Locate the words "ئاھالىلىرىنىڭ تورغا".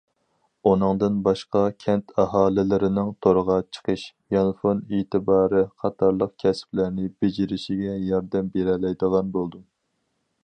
2.23-3.57